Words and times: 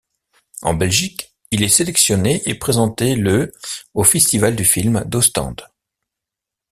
En 0.63 0.73
Belgique, 0.73 1.35
il 1.51 1.61
est 1.61 1.67
sélectionné 1.67 2.41
et 2.49 2.55
présenté 2.57 3.13
le 3.13 3.51
au 3.93 4.03
Festival 4.03 4.55
du 4.55 4.65
film 4.65 5.03
d'Ostende. 5.05 5.67